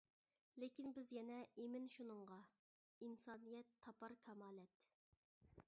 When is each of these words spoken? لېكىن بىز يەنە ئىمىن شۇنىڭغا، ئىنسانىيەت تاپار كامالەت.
لېكىن 0.61 0.87
بىز 0.95 1.11
يەنە 1.15 1.35
ئىمىن 1.63 1.85
شۇنىڭغا، 1.97 2.39
ئىنسانىيەت 3.09 3.71
تاپار 3.85 4.19
كامالەت. 4.25 4.83